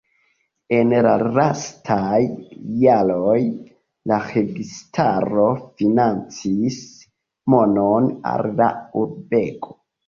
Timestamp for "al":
8.35-8.51